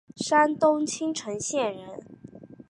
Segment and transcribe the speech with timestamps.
[0.15, 1.99] 山东青城县人。